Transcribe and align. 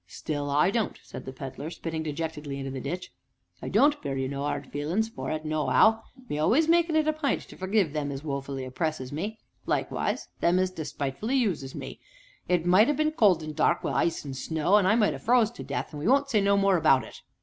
Still, 0.07 0.49
I 0.49 0.71
don't," 0.71 0.97
said 1.03 1.25
the 1.25 1.31
Pedler, 1.31 1.69
spitting 1.69 2.01
dejectedly 2.01 2.57
into 2.57 2.71
the 2.71 2.81
ditch, 2.81 3.11
"I 3.61 3.69
don't 3.69 4.01
bear 4.01 4.17
you 4.17 4.27
no 4.27 4.45
'ard 4.45 4.65
feelin's 4.71 5.07
for 5.09 5.29
it, 5.29 5.45
no'ow 5.45 6.01
me 6.27 6.39
always 6.39 6.67
makin' 6.67 6.95
it 6.95 7.07
a 7.07 7.13
pint 7.13 7.41
to 7.41 7.55
forgive 7.55 7.93
them 7.93 8.11
as 8.11 8.23
woefully 8.23 8.65
oppresses 8.65 9.11
me, 9.11 9.37
likewise 9.67 10.27
them 10.39 10.57
as 10.57 10.71
despitefully 10.71 11.35
uses 11.35 11.75
me 11.75 11.99
it 12.47 12.65
might 12.65 12.89
ha' 12.89 12.95
been 12.97 13.11
cold, 13.11 13.43
and 13.43 13.55
dark, 13.55 13.83
wi' 13.83 13.91
ice 13.93 14.25
and 14.25 14.35
snow, 14.35 14.75
and 14.77 14.87
I 14.87 14.95
might 14.95 15.13
ha' 15.13 15.21
froze 15.21 15.51
to 15.51 15.63
death 15.63 15.89
but 15.91 15.99
we 15.99 16.07
won't 16.07 16.31
say 16.31 16.41
no 16.41 16.57
more 16.57 16.77
about 16.77 17.03
it." 17.03 17.21